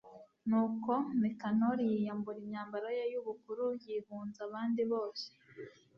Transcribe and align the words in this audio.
nuko 0.49 0.93
nikanori 1.19 1.83
yiyambura 1.91 2.37
imyambaro 2.43 2.87
ye 2.97 3.03
y'ubukuru, 3.13 3.65
yihunza 3.83 4.39
abandi 4.47 4.81
bose 4.91 5.25